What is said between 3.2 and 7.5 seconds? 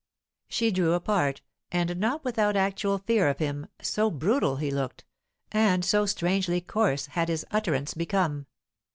of him, so brutal he looked, and so strangely coarse had his